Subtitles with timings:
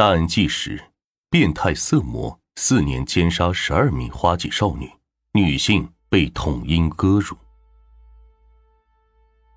[0.00, 0.82] 大案纪实：
[1.28, 4.90] 变态色魔四年奸杀十二名花季少女，
[5.34, 7.36] 女性被统阴割乳。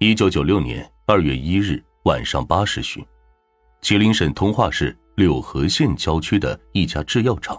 [0.00, 3.06] 一九九六年二月一日晚上八时许，
[3.80, 7.56] 吉林省通化市柳河县郊区的一家制药厂，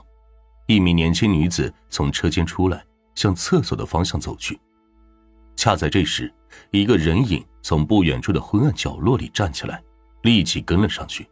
[0.68, 2.86] 一名年轻女子从车间出来，
[3.16, 4.60] 向厕所的方向走去。
[5.56, 6.30] 恰在这时，
[6.72, 9.82] 一个人影从不远处的昏暗角落里站起来，
[10.24, 11.26] 立即跟了上去。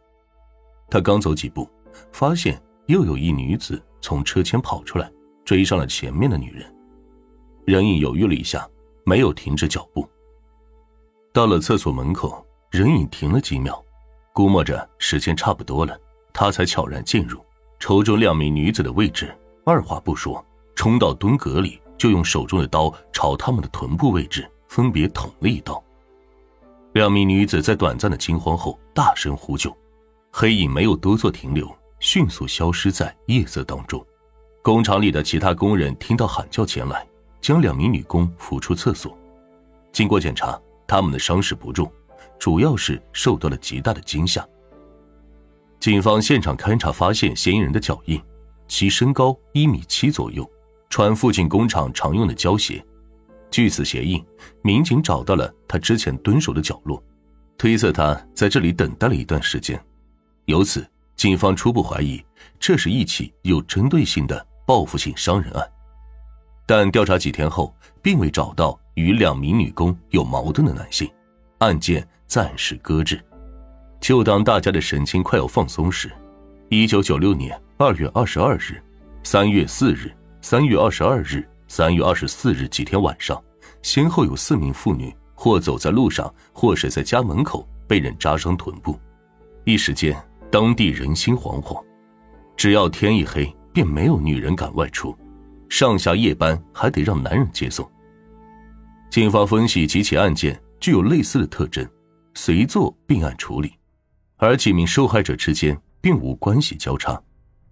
[0.94, 1.68] 他刚走几步，
[2.12, 2.56] 发现
[2.86, 5.10] 又有一女子从车前跑出来，
[5.44, 6.72] 追上了前面的女人。
[7.64, 8.64] 人影犹豫了一下，
[9.04, 10.08] 没有停止脚步。
[11.32, 13.84] 到了厕所门口，人影停了几秒，
[14.32, 15.98] 估摸着时间差不多了，
[16.32, 17.44] 他才悄然进入，
[17.80, 21.80] 瞅准两名女子的位置，二话不说，冲到蹲格里。
[21.98, 25.82] 就用手中的刀朝他们的臀部位置分别捅了一刀。
[26.92, 29.76] 两名女子在短暂的惊慌后大声呼救，
[30.36, 34.04] 黑影没有多做停留，迅速消失在夜色当中。
[34.62, 37.06] 工厂里的其他工人听到喊叫前来，
[37.40, 39.16] 将两名女工扶出厕所。
[39.92, 41.88] 经过检查，他们的伤势不重，
[42.36, 44.44] 主要是受到了极大的惊吓。
[45.78, 48.20] 警方现场勘查发现嫌疑人的脚印，
[48.66, 50.44] 其身高一米七左右。
[50.90, 52.84] 穿附近工厂常用的胶鞋，
[53.52, 54.20] 据此鞋印，
[54.62, 57.00] 民警找到了他之前蹲守的角落，
[57.56, 59.80] 推测他在这里等待了一段时间。
[60.46, 62.22] 由此，警方初步怀疑
[62.58, 65.70] 这是一起有针对性的报复性伤人案。
[66.66, 71.10] 但调查几天后，并未找到与两名女工有矛盾的男性，
[71.58, 73.22] 案件暂时搁置。
[74.00, 76.10] 就当大家的神经快要放松时，
[76.68, 78.82] 一九九六年二月二十二日、
[79.22, 80.14] 三月四日。
[80.42, 83.42] 三月二十二日、三月二十四日几天晚上，
[83.80, 89.00] 先后有四名妇女或走在路上，或是在家门口被人扎伤臀部。
[89.64, 90.14] 一时间，
[90.54, 91.84] 当地人心惶惶。
[92.56, 95.12] 只要天一黑，便没有女人敢外出，
[95.68, 97.84] 上下夜班还得让男人接送。
[99.10, 101.84] 警方分析几起案件具有类似的特征，
[102.34, 103.72] 随做并案处理，
[104.36, 107.20] 而几名受害者之间并无关系交叉。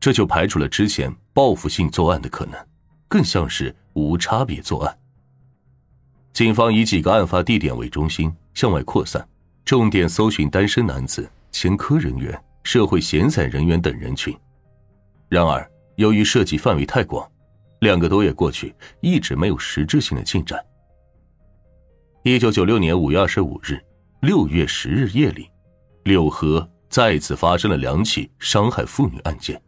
[0.01, 2.59] 这就排除了之前报复性作案的可能，
[3.07, 4.99] 更像是无差别作案。
[6.33, 9.25] 警方以几个案发地点为中心向外扩散，
[9.65, 14.37] 重点搜寻单身男子、前科人员、社会闲散人员等人群。
[15.29, 17.31] 然而，由于涉及范围太广，
[17.81, 20.59] 两个多月过去，一直没有实质性的进展。
[22.23, 23.81] 一九九六年五月二十五日、
[24.21, 25.51] 六月十日夜里，
[26.05, 29.61] 柳河再次发生了两起伤害妇女案件。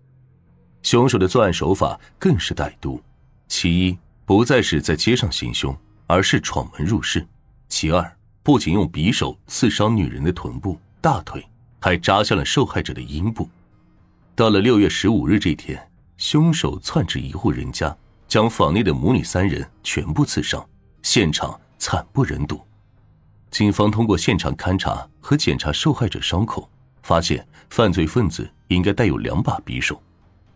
[0.83, 3.01] 凶手的作案手法更是歹毒，
[3.49, 5.77] 其一不再是在街上行凶，
[6.07, 7.21] 而是闯门入室；
[7.69, 11.45] 其二不仅用匕首刺伤女人的臀部、大腿，
[11.85, 13.47] 还扎向了受害者的阴部。
[14.35, 15.79] 到了六月十五日这天，
[16.17, 17.95] 凶手窜至一户人家，
[18.27, 20.67] 将房内的母女三人全部刺伤，
[21.03, 22.59] 现场惨不忍睹。
[23.51, 26.67] 警方通过现场勘查和检查受害者伤口，
[27.03, 30.03] 发现犯罪分子应该带有两把匕首。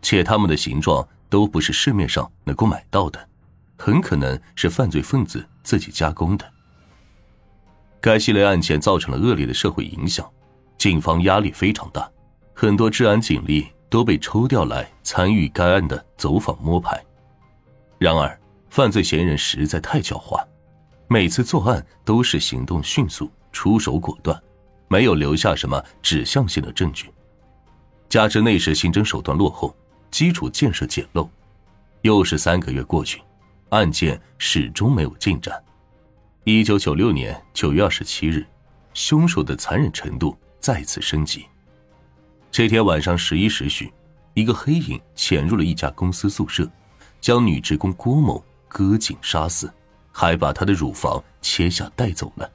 [0.01, 3.29] 且他们的形状都不是市面上能够买到的，
[3.77, 6.51] 很可能是犯罪分子自己加工的。
[8.01, 10.27] 该系列案件造成了恶劣的社会影响，
[10.79, 12.09] 警方压力非常大，
[12.55, 16.99] 很多治安警力都被抽调来参与该案的走访摸排。
[17.97, 20.41] 然而，犯罪嫌疑人实在太狡猾，
[21.09, 24.41] 每次作案都是行动迅速、出手果断，
[24.87, 27.11] 没有留下什么指向性的证据，
[28.07, 29.75] 加之内时刑侦手段落后。
[30.11, 31.29] 基础建设简陋，
[32.01, 33.21] 又是三个月过去，
[33.69, 35.63] 案件始终没有进展。
[36.45, 38.43] 一九九六年九月二十七日，
[38.95, 41.45] 凶手的残忍程度再次升级。
[42.51, 43.93] 这天晚上十一时许，
[44.33, 46.69] 一个黑影潜入了一家公司宿舍，
[47.21, 49.71] 将女职工郭某割颈杀死，
[50.11, 52.51] 还把她的乳房切下带走了。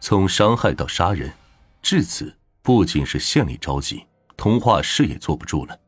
[0.00, 1.32] 从伤害到杀人，
[1.80, 4.04] 至此不仅是县里着急，
[4.36, 5.78] 通化市也坐不住了。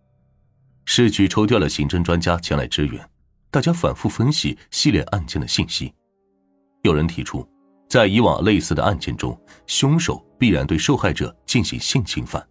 [0.84, 3.10] 市局抽调了刑侦专家前来支援，
[3.50, 5.92] 大家反复分析系列案件的信息。
[6.82, 7.46] 有人提出，
[7.88, 12.44] 在以往类似的案件中，凶手必然对受害者进行性侵犯，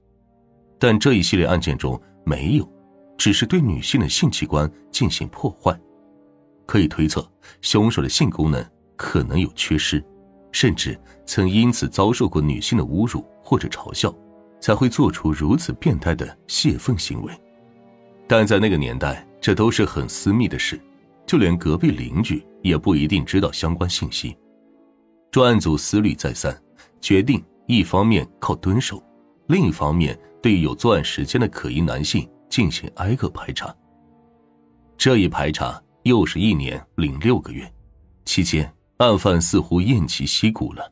[0.80, 2.68] 但这一系列案件中没有，
[3.18, 5.78] 只是对女性的性器官进行破坏。
[6.66, 7.30] 可以推测，
[7.62, 8.66] 凶手的性功能
[8.96, 10.04] 可能有缺失，
[10.52, 14.12] 甚至曾因此遭受过女性的侮辱或者嘲笑，
[14.60, 17.32] 才会做出如此变态的泄愤行为。
[18.26, 20.80] 但在那个年代，这都是很私密的事，
[21.28, 24.36] 就连隔壁邻居也不一定知道相关信息。
[25.36, 26.58] 专案组思虑再三，
[27.02, 29.04] 决定一方面靠蹲守，
[29.48, 33.76] 另一方面对有作案时间的可疑男性进行挨个排查。
[34.98, 37.70] 这一排查又是一年零六个月，
[38.24, 40.90] 期间案犯似乎偃旗息鼓了。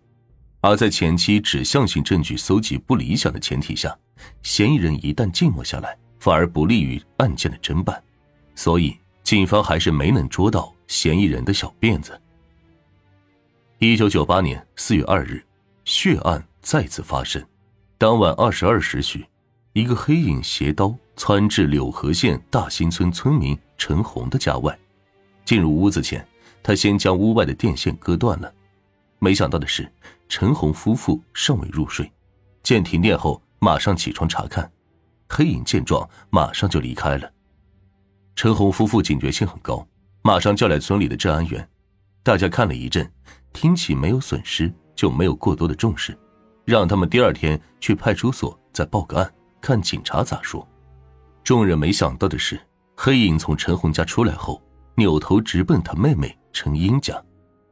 [0.60, 3.98] 而在前期指向性证据搜集不理想的前提下，
[4.42, 8.04] 嫌疑人一旦静默下来，反而不利于案件的侦办，
[8.56, 8.94] 所以
[9.24, 12.20] 警方还是没能捉到嫌疑人的小辫子。
[13.86, 15.46] 一九九八年四月二日，
[15.84, 17.46] 血案再次发生。
[17.98, 19.26] 当晚二十二时许，
[19.74, 24.80] 一个黑影携刀窜至柳河县大新村村民陈红的家外。
[25.44, 26.26] 进入屋子前，
[26.64, 28.50] 他先将屋外的电线割断了。
[29.20, 29.92] 没想到的是，
[30.30, 32.10] 陈红夫妇尚未入睡，
[32.64, 34.72] 见停电后马上起床查看。
[35.28, 37.30] 黑影见状，马上就离开了。
[38.34, 39.86] 陈红夫妇警觉性很高，
[40.22, 41.68] 马上叫来村里的治安员。
[42.24, 43.12] 大家看了一阵。
[43.54, 46.18] 听起没有损失，就没有过多的重视，
[46.66, 50.68] 让他们第二天去派出所再报个案，看警察咋说。
[51.44, 52.60] 众人没想到的是，
[52.98, 54.62] 黑影从陈红家出来后，
[54.96, 57.22] 扭头直奔他妹妹陈英家，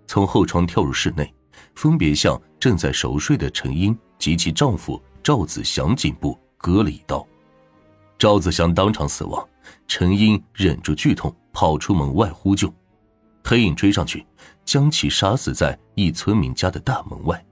[0.07, 1.33] 从后窗跳入室内，
[1.75, 7.25] 分别向正在熟睡的陈英及其丈夫赵子祥颈部割了一刀，
[8.17, 9.47] 赵子祥当场死亡，
[9.87, 12.71] 陈英忍住剧痛跑出门外呼救。
[13.43, 14.25] 黑影追上去，
[14.71, 17.45] 将其杀死在一村民家的大门外。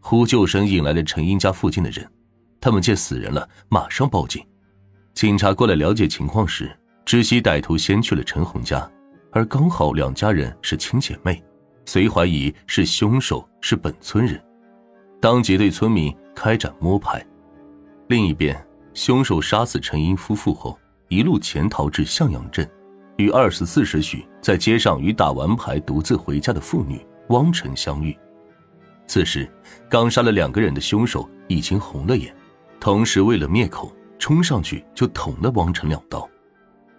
[0.00, 2.04] 呼救声引来了陈英家附近的人，
[2.60, 4.44] 他们见死人了，马上报警。
[5.14, 8.90] 警察过来了解情况时，知悉歹徒先去了陈红家，
[9.30, 11.40] 而刚好两家人是亲姐妹，
[11.84, 14.42] 遂怀疑是凶手是本村人，
[15.20, 17.24] 当即对村民开展摸排。
[18.08, 18.60] 另一边，
[18.94, 20.76] 凶手杀死陈英夫妇后，
[21.06, 22.68] 一路潜逃至向阳镇。
[23.20, 28.16] 于二十四时许，在街上与打完牌独自回家的妇女汪晨相遇。
[29.06, 29.50] 此时，
[29.88, 32.34] 刚杀了两个人的凶手已经红了眼，
[32.78, 36.28] 同时为了灭口，冲上去就捅了汪晨两刀。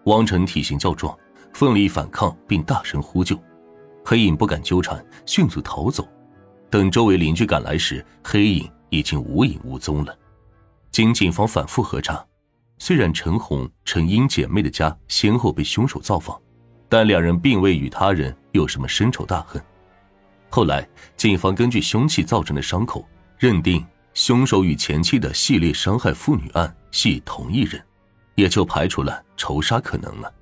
[0.06, 1.18] 汪晨体型较壮，
[1.54, 3.38] 奋力反抗并大声呼救，
[4.04, 6.08] 黑影不敢纠缠，迅速逃走。
[6.70, 10.18] 等周围邻居赶来时，黑影已经无影无踪了。
[10.92, 12.26] 经警方反复核查。
[12.84, 16.42] 虽然陈红、陈英姐妹的家先后被凶手造访，
[16.90, 19.64] 但两人并未与他人有什么深仇大恨。
[20.50, 23.08] 后来，警方根据凶器造成的伤口，
[23.38, 23.86] 认定
[24.16, 27.80] 凶手与前妻的系列伤害妇女案系同一人，
[28.34, 30.34] 也就排除了仇杀可能了。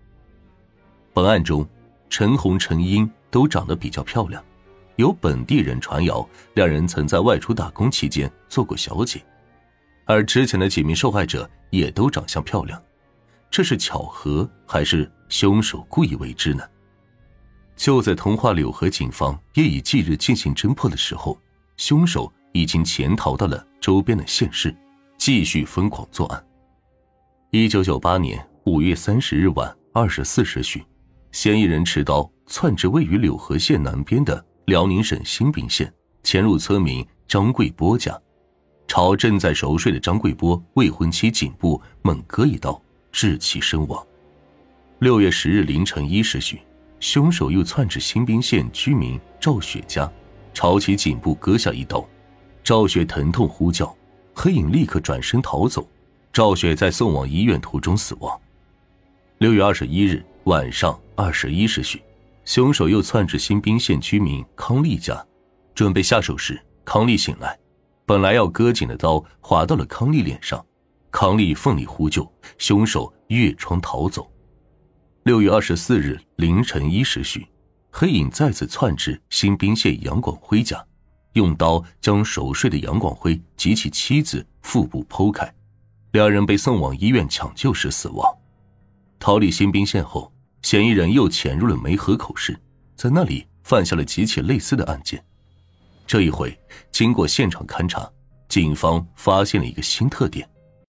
[1.14, 1.68] 本案中，
[2.10, 4.42] 陈红、陈英都长得比较漂亮，
[4.96, 9.22] 有本地人传谣，两人曾在外出打工期间做过小姐。
[10.10, 12.82] 而之前的几名受害者也都长相漂亮，
[13.52, 16.64] 这是巧合还是凶手故意为之呢？
[17.76, 21.40] 就在通化柳河警方夜以继日进行侦破的时候，
[21.78, 24.76] 凶手已经潜逃到了周边的县市，
[25.16, 26.44] 继续疯狂作案。
[27.52, 30.84] 一九九八年五月三十日晚二十四时许，
[31.32, 38.20] 嫌疑人持刀窜至位于柳河县南边的辽宁省新宾县，潜入村民张贵波家。
[38.90, 42.82] 朝正在熟睡的张贵波未婚妻颈部猛割一刀，
[43.12, 44.04] 致其身亡。
[44.98, 46.60] 六月十日凌晨一时许，
[47.00, 50.12] 凶手又窜至新宾县居民赵雪家，
[50.56, 52.04] 朝其颈部割下一刀。
[52.64, 53.96] 赵雪疼痛呼叫，
[54.34, 55.88] 黑影立刻转身逃走。
[56.34, 58.42] 赵雪在送往医院途中死亡。
[59.38, 62.02] 六月二十一日晚上二十一时许，
[62.44, 65.24] 凶手又窜至新宾县居民康丽家，
[65.76, 67.56] 准备下手时，康丽醒来。
[68.10, 70.66] 本来要割颈的刀划到了康丽脸上，
[71.12, 74.28] 康丽奋力呼救，凶手越窗逃走。
[75.26, 77.46] 六月二十四日凌晨一时许，
[77.92, 80.84] 黑影再次窜至新宾县杨广辉家，
[81.34, 85.54] 用刀将熟睡的杨广辉及其妻子腹部剖开，
[86.14, 88.28] 两人被送往医院抢救时死亡。
[89.20, 92.60] 逃离新宾县后，嫌疑人又潜入了梅河口市，
[92.96, 95.24] 在那里犯下了几起类似的案件。
[96.10, 96.60] 这一回，
[96.92, 98.12] 经过现场勘查，
[98.48, 100.50] 警方发现了一个新特点：